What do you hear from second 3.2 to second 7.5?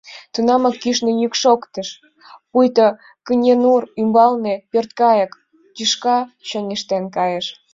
кыненур ӱмбалне пӧрткайык тӱшка чоҥештен кайыш.